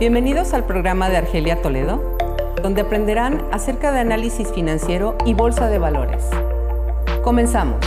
Bienvenidos 0.00 0.54
al 0.54 0.64
programa 0.64 1.10
de 1.10 1.18
Argelia 1.18 1.60
Toledo, 1.60 2.16
donde 2.62 2.80
aprenderán 2.80 3.46
acerca 3.52 3.92
de 3.92 3.98
análisis 3.98 4.50
financiero 4.50 5.18
y 5.26 5.34
bolsa 5.34 5.68
de 5.68 5.76
valores. 5.76 6.24
Comenzamos. 7.22 7.84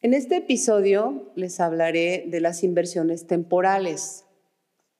En 0.00 0.14
este 0.14 0.36
episodio 0.36 1.32
les 1.34 1.58
hablaré 1.58 2.26
de 2.28 2.40
las 2.40 2.62
inversiones 2.62 3.26
temporales. 3.26 4.26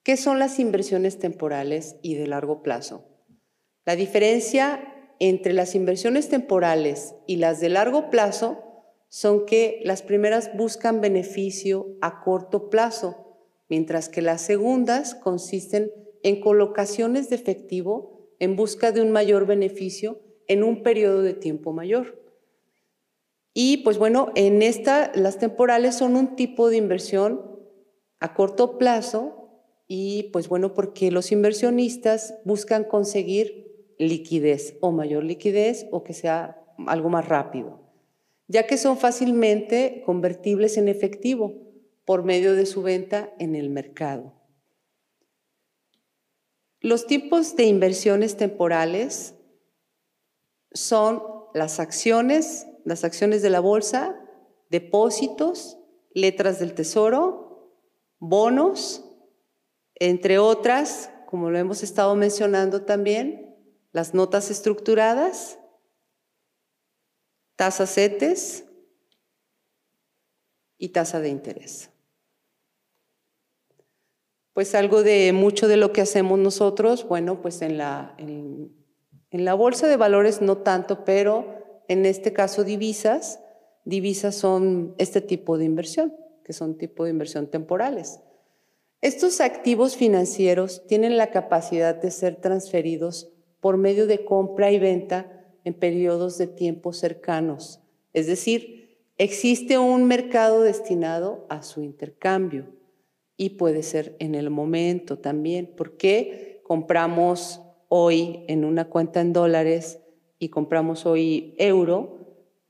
¿Qué 0.02 0.16
son 0.16 0.40
las 0.40 0.58
inversiones 0.58 1.20
temporales 1.20 1.94
y 2.02 2.16
de 2.16 2.26
largo 2.26 2.64
plazo? 2.64 3.04
La 3.86 3.94
diferencia 3.94 4.92
entre 5.20 5.52
las 5.52 5.76
inversiones 5.76 6.28
temporales 6.28 7.14
y 7.28 7.36
las 7.36 7.60
de 7.60 7.68
largo 7.68 8.10
plazo 8.10 8.58
son 9.08 9.46
que 9.46 9.80
las 9.84 10.02
primeras 10.02 10.56
buscan 10.56 11.00
beneficio 11.00 11.96
a 12.00 12.22
corto 12.22 12.70
plazo, 12.70 13.27
mientras 13.68 14.08
que 14.08 14.22
las 14.22 14.40
segundas 14.40 15.14
consisten 15.14 15.92
en 16.22 16.40
colocaciones 16.40 17.30
de 17.30 17.36
efectivo 17.36 18.34
en 18.38 18.56
busca 18.56 18.92
de 18.92 19.02
un 19.02 19.10
mayor 19.10 19.46
beneficio 19.46 20.20
en 20.46 20.62
un 20.62 20.82
periodo 20.82 21.22
de 21.22 21.34
tiempo 21.34 21.72
mayor. 21.72 22.22
Y 23.54 23.78
pues 23.78 23.98
bueno, 23.98 24.30
en 24.34 24.62
esta 24.62 25.12
las 25.14 25.38
temporales 25.38 25.96
son 25.96 26.16
un 26.16 26.36
tipo 26.36 26.70
de 26.70 26.76
inversión 26.76 27.42
a 28.20 28.34
corto 28.34 28.78
plazo 28.78 29.64
y 29.86 30.24
pues 30.32 30.48
bueno, 30.48 30.74
porque 30.74 31.10
los 31.10 31.32
inversionistas 31.32 32.34
buscan 32.44 32.84
conseguir 32.84 33.94
liquidez 33.98 34.76
o 34.80 34.92
mayor 34.92 35.24
liquidez 35.24 35.86
o 35.90 36.04
que 36.04 36.14
sea 36.14 36.62
algo 36.86 37.08
más 37.08 37.26
rápido, 37.26 37.80
ya 38.46 38.66
que 38.66 38.76
son 38.76 38.96
fácilmente 38.96 40.02
convertibles 40.06 40.76
en 40.76 40.88
efectivo 40.88 41.67
por 42.08 42.24
medio 42.24 42.54
de 42.54 42.64
su 42.64 42.80
venta 42.80 43.34
en 43.38 43.54
el 43.54 43.68
mercado. 43.68 44.32
Los 46.80 47.06
tipos 47.06 47.54
de 47.54 47.64
inversiones 47.64 48.38
temporales 48.38 49.34
son 50.72 51.22
las 51.52 51.80
acciones, 51.80 52.66
las 52.86 53.04
acciones 53.04 53.42
de 53.42 53.50
la 53.50 53.60
bolsa, 53.60 54.18
depósitos, 54.70 55.76
letras 56.14 56.58
del 56.58 56.72
tesoro, 56.72 57.76
bonos, 58.18 59.04
entre 59.96 60.38
otras, 60.38 61.10
como 61.26 61.50
lo 61.50 61.58
hemos 61.58 61.82
estado 61.82 62.14
mencionando 62.16 62.86
también, 62.86 63.54
las 63.92 64.14
notas 64.14 64.50
estructuradas, 64.50 65.58
tasas 67.54 67.92
CETES 67.92 68.64
y 70.78 70.88
tasa 70.88 71.20
de 71.20 71.28
interés. 71.28 71.90
Pues 74.58 74.74
algo 74.74 75.04
de 75.04 75.32
mucho 75.32 75.68
de 75.68 75.76
lo 75.76 75.92
que 75.92 76.00
hacemos 76.00 76.36
nosotros, 76.36 77.06
bueno, 77.06 77.40
pues 77.40 77.62
en 77.62 77.78
la, 77.78 78.16
en, 78.18 78.74
la 79.30 79.54
bolsa 79.54 79.86
de 79.86 79.96
valores 79.96 80.42
no 80.42 80.58
tanto, 80.58 81.04
pero 81.04 81.84
en 81.86 82.04
este 82.04 82.32
caso 82.32 82.64
divisas, 82.64 83.38
divisas 83.84 84.34
son 84.34 84.96
este 84.98 85.20
tipo 85.20 85.58
de 85.58 85.64
inversión, 85.64 86.12
que 86.44 86.52
son 86.52 86.76
tipo 86.76 87.04
de 87.04 87.10
inversión 87.10 87.46
temporales. 87.46 88.18
Estos 89.00 89.40
activos 89.40 89.94
financieros 89.94 90.84
tienen 90.88 91.18
la 91.18 91.30
capacidad 91.30 91.94
de 91.94 92.10
ser 92.10 92.34
transferidos 92.34 93.30
por 93.60 93.76
medio 93.76 94.08
de 94.08 94.24
compra 94.24 94.72
y 94.72 94.80
venta 94.80 95.40
en 95.62 95.74
periodos 95.74 96.36
de 96.36 96.48
tiempo 96.48 96.92
cercanos. 96.92 97.78
Es 98.12 98.26
decir, 98.26 99.06
existe 99.18 99.78
un 99.78 100.06
mercado 100.06 100.62
destinado 100.62 101.46
a 101.48 101.62
su 101.62 101.80
intercambio 101.80 102.76
y 103.38 103.50
puede 103.50 103.82
ser 103.82 104.14
en 104.18 104.34
el 104.34 104.50
momento 104.50 105.18
también, 105.18 105.72
porque 105.74 106.60
compramos 106.64 107.62
hoy 107.88 108.44
en 108.48 108.66
una 108.66 108.90
cuenta 108.90 109.22
en 109.22 109.32
dólares 109.32 110.00
y 110.38 110.50
compramos 110.50 111.06
hoy 111.06 111.54
euro, 111.56 112.18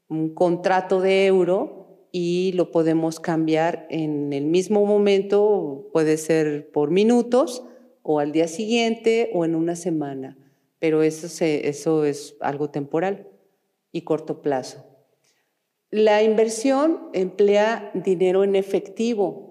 un 0.09 0.33
contrato 0.33 1.01
de 1.01 1.27
euro 1.27 2.07
y 2.13 2.53
lo 2.53 2.71
podemos 2.71 3.19
cambiar 3.19 3.89
en 3.91 4.33
el 4.33 4.45
mismo 4.45 4.87
momento, 4.87 5.89
puede 5.93 6.17
ser 6.17 6.71
por 6.71 6.93
minutos 6.93 7.65
o 8.03 8.21
al 8.21 8.31
día 8.31 8.47
siguiente 8.47 9.31
o 9.35 9.45
en 9.45 9.57
una 9.57 9.75
semana 9.75 10.39
pero 10.79 11.03
eso, 11.03 11.45
eso 11.45 12.05
es 12.05 12.37
algo 12.41 12.71
temporal 12.71 13.29
y 13.93 14.03
corto 14.03 14.43
plazo. 14.43 14.85
La 15.91 16.23
inversión 16.23 17.09
emplea 17.15 17.91
dinero 17.95 18.45
en 18.45 18.55
efectivo 18.57 19.48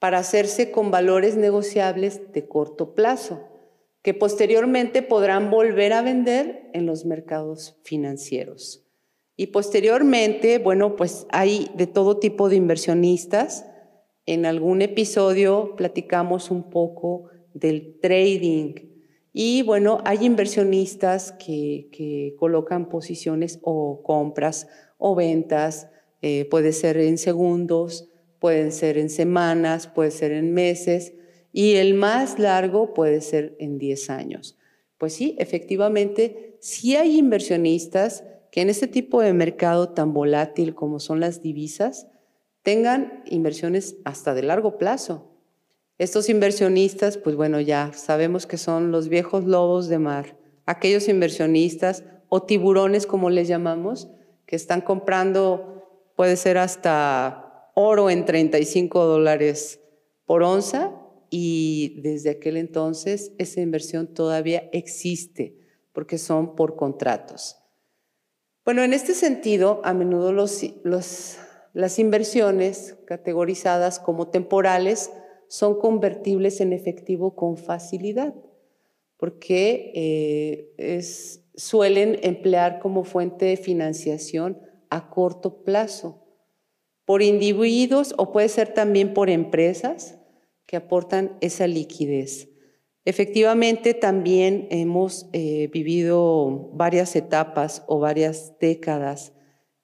para 0.00 0.18
hacerse 0.18 0.72
con 0.72 0.90
valores 0.90 1.36
negociables 1.36 2.32
de 2.32 2.48
corto 2.48 2.96
plazo, 2.96 3.46
que 4.02 4.14
posteriormente 4.14 5.02
podrán 5.02 5.50
volver 5.50 5.92
a 5.92 6.02
vender 6.02 6.68
en 6.72 6.86
los 6.86 7.04
mercados 7.04 7.78
financieros. 7.84 8.84
Y 9.36 9.48
posteriormente, 9.48 10.58
bueno, 10.58 10.96
pues 10.96 11.26
hay 11.30 11.70
de 11.76 11.86
todo 11.86 12.18
tipo 12.18 12.48
de 12.48 12.56
inversionistas. 12.56 13.66
En 14.26 14.44
algún 14.44 14.82
episodio 14.82 15.76
platicamos 15.76 16.50
un 16.50 16.68
poco 16.70 17.26
del 17.54 18.00
trading, 18.00 18.90
y 19.32 19.62
bueno, 19.62 20.00
hay 20.04 20.24
inversionistas 20.24 21.32
que, 21.32 22.34
colocan 22.38 22.88
posiciones 22.88 23.60
o 23.62 24.02
compras 24.02 24.66
o 24.98 25.14
ventas, 25.14 25.88
eh, 26.22 26.46
puede 26.50 26.72
ser 26.72 26.96
en 26.98 27.16
segundos, 27.16 28.09
pueden 28.40 28.72
ser 28.72 28.98
en 28.98 29.10
semanas, 29.10 29.86
puede 29.86 30.10
ser 30.10 30.32
en 30.32 30.52
meses 30.52 31.12
y 31.52 31.74
el 31.74 31.94
más 31.94 32.38
largo 32.38 32.94
puede 32.94 33.20
ser 33.20 33.54
en 33.60 33.78
10 33.78 34.10
años. 34.10 34.58
Pues 34.98 35.12
sí, 35.12 35.36
efectivamente, 35.38 36.56
sí 36.60 36.96
hay 36.96 37.18
inversionistas 37.18 38.24
que 38.50 38.62
en 38.62 38.70
este 38.70 38.88
tipo 38.88 39.20
de 39.20 39.32
mercado 39.32 39.90
tan 39.90 40.12
volátil 40.12 40.74
como 40.74 40.98
son 40.98 41.20
las 41.20 41.40
divisas, 41.42 42.08
tengan 42.62 43.22
inversiones 43.26 43.96
hasta 44.04 44.34
de 44.34 44.42
largo 44.42 44.76
plazo. 44.76 45.30
Estos 45.98 46.28
inversionistas, 46.28 47.16
pues 47.18 47.36
bueno, 47.36 47.60
ya 47.60 47.92
sabemos 47.94 48.46
que 48.46 48.56
son 48.56 48.90
los 48.90 49.08
viejos 49.08 49.44
lobos 49.44 49.88
de 49.88 49.98
mar, 49.98 50.36
aquellos 50.66 51.08
inversionistas 51.08 52.04
o 52.28 52.42
tiburones, 52.42 53.06
como 53.06 53.28
les 53.30 53.48
llamamos, 53.48 54.08
que 54.46 54.56
están 54.56 54.80
comprando, 54.80 56.10
puede 56.16 56.36
ser 56.36 56.58
hasta 56.58 57.39
oro 57.74 58.10
en 58.10 58.24
35 58.24 59.04
dólares 59.04 59.80
por 60.24 60.42
onza 60.42 60.92
y 61.30 62.00
desde 62.02 62.30
aquel 62.30 62.56
entonces 62.56 63.32
esa 63.38 63.60
inversión 63.60 64.08
todavía 64.14 64.68
existe 64.72 65.56
porque 65.92 66.18
son 66.18 66.56
por 66.56 66.76
contratos. 66.76 67.56
Bueno, 68.64 68.82
en 68.82 68.92
este 68.92 69.14
sentido, 69.14 69.80
a 69.84 69.94
menudo 69.94 70.32
los, 70.32 70.62
las 70.84 71.98
inversiones 71.98 72.96
categorizadas 73.06 73.98
como 73.98 74.28
temporales 74.28 75.10
son 75.48 75.80
convertibles 75.80 76.60
en 76.60 76.72
efectivo 76.72 77.34
con 77.34 77.56
facilidad, 77.56 78.34
porque 79.16 79.92
eh, 79.94 81.02
suelen 81.54 82.20
emplear 82.22 82.78
como 82.78 83.02
fuente 83.02 83.46
de 83.46 83.56
financiación 83.56 84.60
a 84.90 85.10
corto 85.10 85.64
plazo, 85.64 86.19
por 87.04 87.22
individuos 87.22 88.14
o 88.16 88.32
puede 88.32 88.48
ser 88.48 88.74
también 88.74 89.14
por 89.14 89.30
empresas 89.30 90.18
que 90.66 90.76
aportan 90.76 91.36
esa 91.40 91.66
liquidez. 91.66 92.48
Efectivamente, 93.04 93.94
también 93.94 94.68
hemos 94.70 95.28
eh, 95.32 95.68
vivido 95.72 96.70
varias 96.74 97.16
etapas 97.16 97.82
o 97.88 97.98
varias 97.98 98.58
décadas 98.60 99.32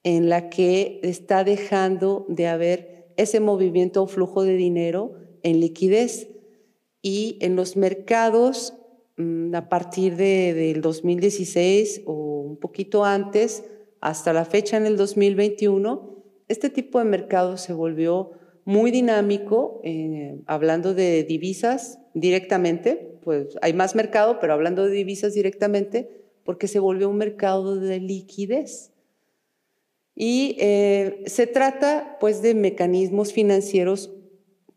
en 0.02 0.28
la 0.28 0.50
que 0.50 1.00
está 1.02 1.42
dejando 1.42 2.26
de 2.28 2.46
haber 2.46 3.12
ese 3.16 3.40
movimiento 3.40 4.02
o 4.02 4.06
flujo 4.06 4.44
de 4.44 4.54
dinero 4.54 5.14
en 5.42 5.60
liquidez 5.60 6.28
y 7.02 7.38
en 7.40 7.56
los 7.56 7.76
mercados 7.76 8.74
mm, 9.16 9.54
a 9.54 9.68
partir 9.68 10.16
de, 10.16 10.54
del 10.54 10.80
2016 10.82 12.02
o 12.06 12.12
un 12.42 12.58
poquito 12.58 13.04
antes, 13.04 13.64
hasta 14.00 14.32
la 14.32 14.44
fecha 14.44 14.76
en 14.76 14.86
el 14.86 14.96
2021, 14.96 16.15
este 16.48 16.70
tipo 16.70 16.98
de 16.98 17.04
mercado 17.04 17.56
se 17.56 17.72
volvió 17.72 18.32
muy 18.64 18.90
dinámico, 18.90 19.80
eh, 19.84 20.40
hablando 20.46 20.94
de 20.94 21.22
divisas 21.24 22.00
directamente, 22.14 23.18
pues 23.22 23.56
hay 23.62 23.72
más 23.72 23.94
mercado, 23.94 24.38
pero 24.40 24.52
hablando 24.52 24.84
de 24.84 24.92
divisas 24.92 25.34
directamente, 25.34 26.24
porque 26.44 26.68
se 26.68 26.78
volvió 26.78 27.08
un 27.08 27.16
mercado 27.16 27.76
de 27.76 28.00
liquidez. 28.00 28.92
Y 30.14 30.56
eh, 30.58 31.24
se 31.26 31.46
trata 31.46 32.16
pues 32.20 32.42
de 32.42 32.54
mecanismos 32.54 33.32
financieros 33.32 34.12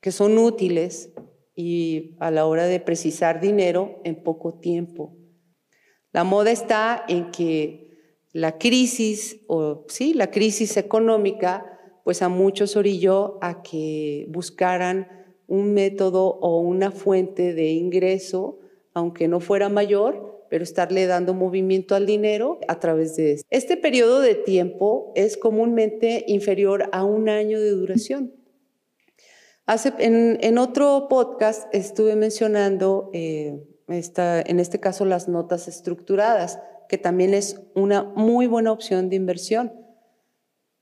que 0.01 0.11
son 0.11 0.37
útiles 0.37 1.11
y 1.55 2.15
a 2.19 2.31
la 2.31 2.45
hora 2.45 2.65
de 2.65 2.79
precisar 2.79 3.39
dinero 3.39 4.01
en 4.03 4.21
poco 4.21 4.59
tiempo. 4.59 5.15
La 6.11 6.23
moda 6.23 6.51
está 6.51 7.05
en 7.07 7.31
que 7.31 7.88
la 8.31 8.57
crisis, 8.57 9.39
o 9.47 9.85
sí, 9.87 10.13
la 10.13 10.31
crisis 10.31 10.77
económica, 10.77 11.65
pues 12.03 12.21
a 12.21 12.29
muchos 12.29 12.75
orilló 12.75 13.37
a 13.41 13.61
que 13.61 14.25
buscaran 14.29 15.07
un 15.47 15.73
método 15.73 16.37
o 16.41 16.59
una 16.59 16.91
fuente 16.91 17.53
de 17.53 17.71
ingreso, 17.71 18.59
aunque 18.93 19.27
no 19.27 19.39
fuera 19.39 19.69
mayor, 19.69 20.45
pero 20.49 20.63
estarle 20.63 21.05
dando 21.05 21.33
movimiento 21.33 21.95
al 21.95 22.05
dinero 22.05 22.59
a 22.67 22.79
través 22.79 23.15
de 23.15 23.33
este. 23.33 23.47
Este 23.49 23.77
periodo 23.77 24.19
de 24.19 24.35
tiempo 24.35 25.11
es 25.15 25.37
comúnmente 25.37 26.25
inferior 26.27 26.89
a 26.91 27.03
un 27.03 27.29
año 27.29 27.59
de 27.59 27.71
duración. 27.71 28.33
Hace, 29.65 29.93
en, 29.99 30.57
otro 30.57 31.07
podcast 31.09 31.67
estuve 31.73 32.15
mencionando, 32.15 33.11
eh, 33.13 33.61
en 33.89 34.59
este 34.59 34.79
caso, 34.79 35.05
las 35.05 35.27
notas 35.27 35.67
estructuradas, 35.67 36.59
que 36.87 36.97
también 36.97 37.33
es 37.33 37.61
una 37.75 38.03
muy 38.03 38.47
buena 38.47 38.71
opción 38.71 39.09
de 39.09 39.15
inversión. 39.15 39.73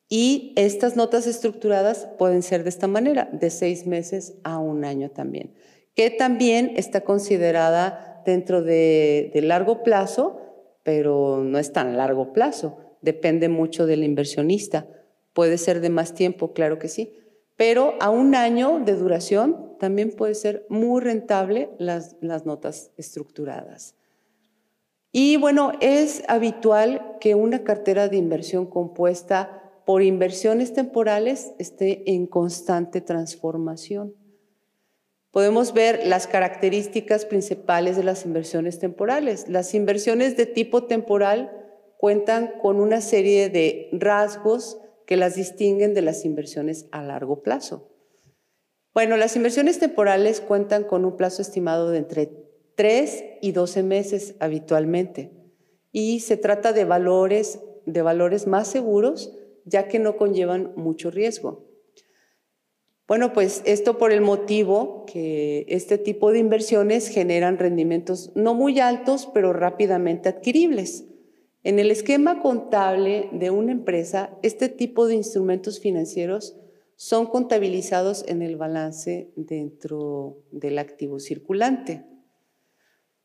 Y 0.10 0.54
estas 0.56 0.96
notas 0.96 1.28
estructuradas 1.28 2.08
pueden 2.18 2.42
ser 2.42 2.64
de 2.64 2.70
esta 2.70 2.88
manera, 2.88 3.30
de 3.32 3.50
seis 3.50 3.86
meses 3.86 4.36
a 4.44 4.58
un 4.58 4.86
año 4.86 5.12
también, 5.12 5.54
que 5.96 6.10
también 6.10 6.72
está 6.78 7.02
considerada 7.02 8.22
dentro 8.26 8.62
de, 8.62 9.32
largo 9.44 9.84
plazo, 9.84 10.42
pero 10.84 11.44
no 11.44 11.60
es 11.60 11.74
tan 11.74 11.98
largo 11.98 12.32
plazo, 12.32 12.78
depende 13.02 13.50
mucho 13.50 13.86
del 13.86 14.04
inversionista. 14.04 14.88
Puede 15.34 15.58
ser 15.58 15.82
de 15.82 15.90
más 15.90 16.14
tiempo, 16.14 16.54
claro 16.54 16.80
que 16.80 16.88
sí, 16.88 17.14
pero 17.58 17.96
a 18.00 18.12
un 18.12 18.36
año 18.36 18.80
de 18.80 18.96
duración 18.96 19.76
también 19.80 20.12
puede 20.12 20.36
ser 20.36 20.66
muy 20.70 21.02
rentable 21.02 21.70
las, 21.80 22.16
notas 22.46 22.92
estructuradas. 22.98 23.96
Y 25.12 25.38
bueno, 25.38 25.72
es 25.82 26.24
habitual 26.28 27.18
que 27.20 27.34
una 27.34 27.64
cartera 27.64 28.08
de 28.08 28.18
inversión 28.18 28.68
compuesta 28.68 29.82
por 29.86 30.04
inversiones 30.04 30.74
temporales 30.74 31.54
esté 31.58 32.04
en 32.12 32.28
constante 32.28 33.02
transformación. 33.02 34.14
Podemos 35.32 35.74
ver 35.74 36.06
las 36.06 36.28
características 36.28 37.26
principales 37.26 37.98
de 37.98 38.04
las 38.04 38.26
inversiones 38.26 38.80
temporales. 38.80 39.48
Las 39.48 39.74
inversiones 39.74 40.38
de 40.38 40.46
tipo 40.46 40.84
temporal 40.84 41.52
cuentan 41.98 42.54
con 42.62 42.80
una 42.80 43.02
serie 43.02 43.50
de 43.50 43.90
rasgos 43.94 44.80
que 45.08 45.18
las 45.18 45.36
distinguen 45.36 45.96
de 45.96 46.04
las 46.04 46.26
inversiones 46.26 46.88
a 46.92 47.02
largo 47.02 47.42
plazo. 47.42 47.90
Bueno, 48.94 49.18
las 49.18 49.36
inversiones 49.36 49.80
temporales 49.80 50.42
cuentan 50.42 50.84
con 50.84 51.06
un 51.06 51.18
plazo 51.18 51.42
estimado 51.42 51.90
de 51.90 52.00
entre 52.00 52.30
3 52.76 53.24
y 53.42 53.54
12 53.54 53.82
meses 53.84 54.36
habitualmente 54.40 55.32
y 55.92 56.20
se 56.20 56.38
trata 56.38 56.74
de 56.74 56.84
valores, 56.84 57.60
de 57.86 58.02
valores 58.04 58.46
más 58.46 58.68
seguros 58.68 59.34
ya 59.64 59.88
que 59.88 60.00
no 60.00 60.18
conllevan 60.18 60.74
mucho 60.76 61.10
riesgo. 61.10 61.66
Bueno, 63.08 63.32
pues 63.32 63.62
esto 63.66 63.98
por 63.98 64.12
el 64.12 64.22
motivo 64.22 65.06
que 65.06 65.66
este 65.70 65.98
tipo 65.98 66.32
de 66.32 66.40
inversiones 66.40 67.08
generan 67.08 67.58
rendimientos 67.58 68.32
no 68.36 68.54
muy 68.54 68.80
altos, 68.80 69.30
pero 69.34 69.54
rápidamente 69.54 70.28
adquiribles. 70.28 71.06
En 71.64 71.80
el 71.80 71.92
esquema 71.92 72.42
contable 72.42 73.30
de 73.32 73.50
una 73.50 73.72
empresa, 73.72 74.38
este 74.42 74.70
tipo 74.70 75.08
de 75.08 75.16
instrumentos 75.16 75.80
financieros 75.80 76.56
son 76.96 77.28
contabilizados 77.28 78.26
en 78.28 78.42
el 78.42 78.56
balance 78.56 79.32
dentro 79.36 80.44
del 80.52 80.80
activo 80.80 81.20
circulante. 81.20 82.06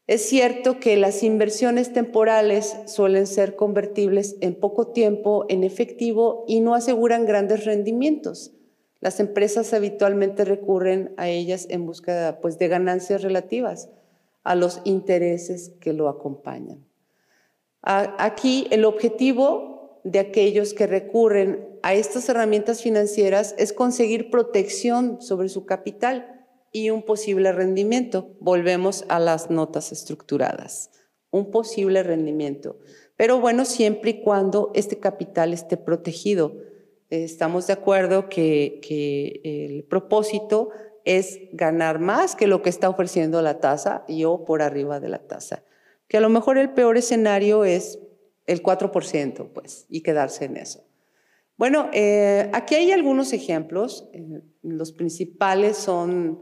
Es 0.06 0.22
cierto 0.28 0.80
que 0.80 0.96
las 0.96 1.22
inversiones 1.22 1.92
temporales 1.92 2.76
suelen 2.86 3.26
ser 3.26 3.54
convertibles 3.54 4.36
en 4.40 4.54
poco 4.54 4.88
tiempo 4.88 5.46
en 5.48 5.62
efectivo 5.62 6.44
y 6.48 6.60
no 6.60 6.74
aseguran 6.74 7.24
grandes 7.24 7.64
rendimientos. 7.64 8.52
Las 9.00 9.20
empresas 9.20 9.72
habitualmente 9.72 10.44
recurren 10.44 11.14
a 11.16 11.28
ellas 11.28 11.66
en 11.70 11.86
búsqueda 11.86 12.40
pues, 12.40 12.58
de 12.58 12.68
ganancias 12.68 13.22
relativas 13.22 13.90
a 14.42 14.54
los 14.54 14.80
intereses 14.84 15.72
que 15.80 15.92
lo 15.92 16.08
acompañan. 16.08 16.84
Aquí 17.82 18.68
el 18.70 18.84
objetivo 18.84 20.00
de 20.04 20.20
aquellos 20.20 20.72
que 20.74 20.86
recurren 20.86 21.68
a 21.82 21.94
estas 21.94 22.28
herramientas 22.28 22.82
financieras 22.82 23.54
es 23.58 23.72
conseguir 23.72 24.30
protección 24.30 25.20
sobre 25.20 25.48
su 25.48 25.66
capital 25.66 26.46
y 26.70 26.90
un 26.90 27.02
posible 27.02 27.52
rendimiento. 27.52 28.36
Volvemos 28.40 29.04
a 29.08 29.18
las 29.18 29.50
notas 29.50 29.92
estructuradas. 29.92 30.90
Un 31.30 31.50
posible 31.50 32.02
rendimiento. 32.02 32.78
Pero 33.16 33.40
bueno, 33.40 33.64
siempre 33.64 34.10
y 34.10 34.22
cuando 34.22 34.70
este 34.74 34.98
capital 34.98 35.52
esté 35.52 35.76
protegido. 35.76 36.56
Estamos 37.10 37.66
de 37.66 37.74
acuerdo 37.74 38.28
que, 38.28 38.80
el 39.44 39.84
propósito 39.84 40.70
es 41.04 41.40
ganar 41.52 41.98
más 41.98 42.36
que 42.36 42.46
lo 42.46 42.62
que 42.62 42.70
está 42.70 42.88
ofreciendo 42.88 43.42
la 43.42 43.60
tasa 43.60 44.04
y 44.08 44.24
o 44.24 44.44
por 44.44 44.62
arriba 44.62 44.98
de 45.00 45.08
la 45.08 45.18
tasa. 45.18 45.64
Que 46.12 46.18
a 46.18 46.20
lo 46.20 46.28
mejor 46.28 46.58
el 46.58 46.68
peor 46.68 46.98
escenario 46.98 47.64
es 47.64 47.98
el 48.44 48.62
4%, 48.62 49.48
pues, 49.54 49.86
y 49.88 50.02
quedarse 50.02 50.44
en 50.44 50.58
eso. 50.58 50.84
Bueno, 51.56 51.88
eh, 51.94 52.50
aquí 52.52 52.74
hay 52.74 52.92
algunos 52.92 53.32
ejemplos. 53.32 54.10
Eh, 54.12 54.42
los 54.60 54.92
principales 54.92 55.78
son 55.78 56.38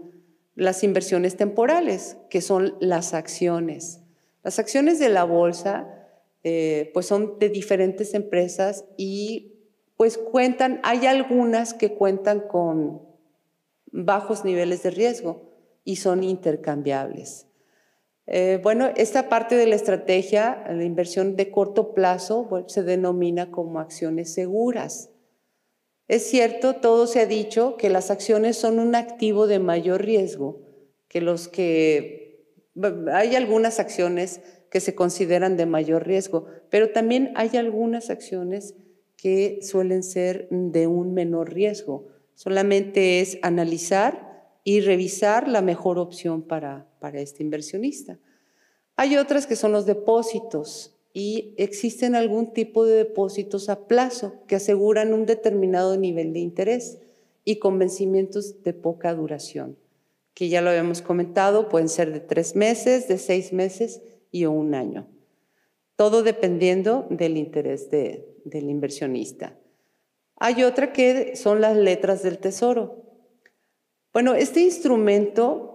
las 0.57 0.83
inversiones 0.83 1.37
temporales, 1.37 2.17
que 2.31 2.41
son 2.41 2.75
las 2.81 3.15
acciones. 3.15 4.01
Las 4.43 4.59
acciones 4.59 4.99
de 4.99 5.09
la 5.09 5.23
bolsa, 5.23 5.87
eh, 6.43 6.91
pues 6.93 7.07
son 7.07 7.39
de 7.39 7.49
diferentes 7.49 8.13
empresas 8.15 8.87
y 8.97 9.53
pues 9.97 10.19
cuentan, 10.19 10.81
hay 10.83 11.07
algunas 11.07 11.75
que 11.75 11.95
cuentan 11.95 12.41
con 12.41 13.03
bajos 13.93 14.45
niveles 14.45 14.83
de 14.83 14.91
riesgo 14.91 15.53
y 15.85 15.95
son 15.95 16.25
intercambiables. 16.25 17.47
Eh, 18.33 18.61
bueno, 18.63 18.93
esta 18.97 19.29
parte 19.29 19.57
de 19.57 19.67
la 19.67 19.75
estrategia, 19.75 20.65
la 20.71 20.85
inversión 20.85 21.35
de 21.35 21.51
corto 21.51 21.95
plazo, 21.95 22.65
se 22.69 22.85
denomina 22.85 23.51
como 23.51 23.81
acciones 23.81 24.33
seguras. 24.33 25.11
Es 26.07 26.31
cierto, 26.31 26.77
todo 26.77 27.09
se 27.09 27.19
ha 27.19 27.27
dicho 27.27 27.77
que 27.77 27.91
las 27.91 28.13
acciones 28.13 28.57
son 28.57 28.79
un 28.79 28.95
activo 28.95 29.49
de 29.49 29.59
mayor 29.59 30.05
riesgo 30.05 30.61
que 31.09 31.21
los 31.21 31.49
que... 31.49 32.47
Hay 33.13 33.35
algunas 33.35 33.81
acciones 33.81 34.41
que 34.71 34.79
se 34.79 34.95
consideran 34.95 35.57
de 35.57 35.67
mayor 35.67 36.07
riesgo, 36.07 36.47
pero 36.71 36.91
también 36.91 37.33
hay 37.35 37.57
algunas 37.57 38.11
acciones 38.11 38.77
que 39.17 39.59
suelen 39.61 40.05
ser 40.05 40.47
de 40.51 40.87
un 40.87 41.15
menor 41.15 41.53
riesgo. 41.53 42.07
Solamente 42.35 43.21
es 43.21 43.39
analizar 43.43 44.30
y 44.71 44.81
revisar 44.83 45.49
la 45.49 45.63
mejor 45.63 45.99
opción 45.99 46.43
para, 46.43 46.87
para 47.01 47.21
este 47.21 47.43
inversionista. 47.43 48.21
Hay 48.95 49.17
otras 49.17 49.49
que 49.49 49.57
son 49.57 49.73
los 49.73 49.85
depósitos 49.85 50.95
y 51.13 51.55
existen 51.57 52.15
algún 52.15 52.53
tipo 52.53 52.87
de 52.87 52.99
depósitos 52.99 53.69
a 53.69 53.89
plazo 53.89 54.45
que 54.47 54.55
aseguran 54.55 55.13
un 55.13 55.27
determinado 55.27 55.97
nivel 55.97 56.33
de 56.33 56.39
interés 56.39 56.99
y 57.45 57.57
con 57.57 57.81
vencimientos 57.81 58.63
de 58.63 58.73
poca 58.73 59.13
duración, 59.13 59.77
que 60.35 60.49
ya 60.49 60.61
lo 60.61 60.71
habíamos 60.71 61.03
comentado, 61.03 61.69
pueden 61.69 61.89
ser 61.89 62.13
de 62.13 62.21
tres 62.21 62.55
meses, 62.55 63.09
de 63.09 63.19
seis 63.19 63.53
meses 63.53 64.03
y 64.31 64.45
un 64.45 64.77
año. 64.77 65.09
Todo 65.97 66.23
dependiendo 66.23 67.09
del 67.11 67.37
interés 67.39 67.91
del 67.91 68.71
inversionista. 68.71 69.59
Hay 70.37 70.63
otra 70.63 70.93
que 70.93 71.35
son 71.35 71.61
las 71.61 71.77
letras 71.77 72.23
del 72.23 72.39
tesoro. 72.39 73.10
Bueno, 74.13 74.35
este 74.35 74.61
instrumento 74.61 75.71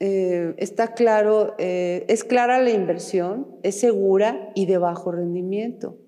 eh, 0.00 0.54
está 0.58 0.94
claro, 0.94 1.54
eh, 1.58 2.04
es 2.08 2.24
clara 2.24 2.60
la 2.60 2.70
inversión, 2.70 3.58
es 3.62 3.78
segura 3.78 4.50
y 4.54 4.66
de 4.66 4.78
bajo 4.78 5.12
rendimiento, 5.12 5.98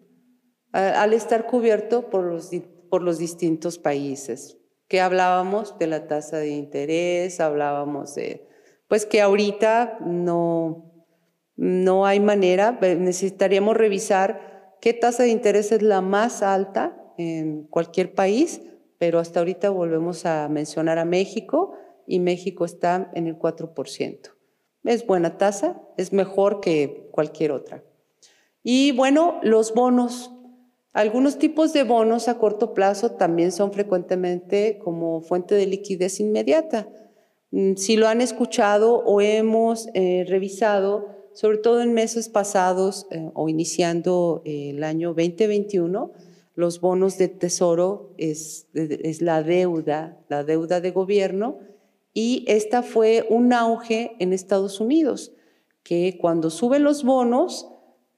al 0.73 1.13
estar 1.13 1.47
cubierto 1.47 2.11
por 2.11 2.25
los, 2.25 2.51
por 2.91 3.03
los 3.03 3.19
distintos 3.19 3.79
países. 3.79 4.59
Que 4.89 5.01
hablábamos 5.01 5.79
de 5.79 5.87
la 5.87 6.07
tasa 6.07 6.39
de 6.39 6.49
interés, 6.49 7.41
hablábamos 7.41 8.15
de, 8.15 8.49
pues 8.89 9.07
que 9.07 9.21
ahorita 9.21 9.99
no, 10.01 11.07
no 11.57 12.07
hay 12.07 12.21
manera, 12.21 12.79
necesitaríamos 12.81 13.77
revisar 13.77 14.77
qué 14.81 14.93
tasa 14.93 15.25
de 15.25 15.29
interés 15.29 15.73
es 15.73 15.83
la 15.83 16.01
más 16.01 16.43
alta 16.43 16.97
en 17.17 17.65
cualquier 17.65 18.15
país, 18.15 18.63
pero 18.99 19.19
hasta 19.19 19.41
ahorita 19.41 19.71
volvemos 19.71 20.27
a 20.27 20.49
mencionar 20.49 20.99
a 20.99 21.05
México 21.05 21.75
y 22.07 22.21
México 22.21 22.65
está 22.65 23.11
en 23.15 23.27
el 23.27 23.39
4%. 23.39 24.31
Es 24.85 25.07
buena 25.07 25.39
tasa, 25.39 25.81
es 25.97 26.13
mejor 26.13 26.61
que 26.61 27.09
cualquier 27.13 27.53
otra. 27.53 27.85
Y 28.63 28.93
bueno, 28.93 29.39
los 29.43 29.75
bonos. 29.75 30.33
Algunos 30.93 31.39
tipos 31.39 31.73
de 31.73 31.85
bonos 31.85 32.29
a 32.29 32.39
corto 32.39 32.75
plazo 32.75 33.13
también 33.13 33.53
son 33.53 33.73
frecuentemente 33.73 34.79
como 34.83 35.21
fuente 35.21 35.55
de 35.55 35.67
liquidez 35.67 36.19
inmediata. 36.19 36.89
Mm, 37.51 37.75
si 37.77 37.97
lo 37.97 38.09
han 38.09 38.21
escuchado 38.21 38.97
o 39.05 39.21
hemos 39.21 39.89
eh, 39.95 40.25
revisado, 40.29 41.07
sobre 41.35 41.59
todo 41.59 41.83
en 41.83 41.93
meses 41.93 42.29
pasados 42.29 43.07
eh, 43.11 43.31
o 43.35 43.49
iniciando 43.49 44.43
eh, 44.45 44.71
el 44.71 44.83
año 44.83 45.15
2021, 45.15 46.13
los 46.59 46.81
bonos 46.81 47.19
de 47.19 47.29
tesoro 47.29 48.15
es, 48.19 48.67
la 49.21 49.45
deuda, 49.45 50.19
la 50.29 50.43
deuda 50.43 50.81
de 50.81 50.91
gobierno 50.91 51.61
y 52.13 52.45
esta 52.49 52.83
fue 52.83 53.25
un 53.31 53.53
auge 53.53 54.17
en 54.19 54.33
Estados 54.33 54.81
Unidos, 54.81 55.31
que 55.85 56.19
cuando 56.21 56.51
suben 56.51 56.83
los 56.83 57.05
bonos, 57.05 57.69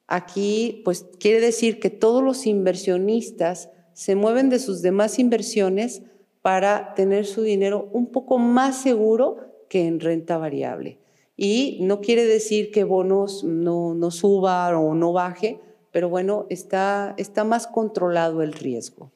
aquí 0.06 0.80
pues 0.86 1.04
quiere 1.20 1.40
decir 1.40 1.80
que 1.80 1.90
todos 1.90 2.22
los 2.22 2.46
inversionistas 2.46 3.68
se 3.92 4.14
mueven 4.14 4.48
de 4.48 4.58
sus 4.58 4.80
demás 4.80 5.18
inversiones 5.18 6.00
para 6.40 6.94
tener 6.94 7.26
su 7.26 7.42
dinero 7.42 7.90
un 7.92 8.06
poco 8.06 8.38
más 8.38 8.80
seguro 8.80 9.36
que 9.68 9.86
en 9.86 10.00
renta 10.00 10.38
variable. 10.38 10.98
Y 11.36 11.76
no 11.82 12.00
quiere 12.00 12.24
decir 12.24 12.70
que 12.70 12.84
bonos 12.84 13.44
no, 13.44 13.92
no 13.92 14.10
suba 14.10 14.74
o 14.80 14.94
no 14.94 15.12
baje, 15.12 15.60
pero 15.92 16.08
bueno, 16.08 16.46
está, 16.48 17.14
está 17.16 17.44
más 17.44 17.66
controlado 17.66 18.42
el 18.42 18.52
riesgo. 18.52 19.10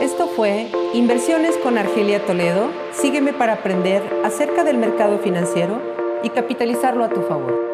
Esto 0.00 0.28
fue 0.28 0.68
Inversiones 0.94 1.56
con 1.56 1.76
Argelia 1.76 2.24
Toledo. 2.24 2.68
Sígueme 2.92 3.32
para 3.32 3.54
aprender 3.54 4.02
acerca 4.24 4.62
del 4.62 4.78
mercado 4.78 5.18
financiero 5.18 5.80
y 6.22 6.30
capitalizarlo 6.30 7.04
a 7.04 7.08
tu 7.08 7.22
favor. 7.22 7.67